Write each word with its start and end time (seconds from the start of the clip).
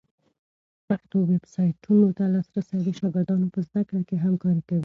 پښتو 0.87 1.17
ویبسایټونو 1.31 2.07
ته 2.17 2.23
لاسرسی 2.33 2.77
د 2.83 2.87
شاګردانو 2.99 3.47
په 3.53 3.59
زده 3.67 3.81
کړه 3.89 4.01
کي 4.07 4.15
همکاری 4.25 4.61
کوي. 4.69 4.79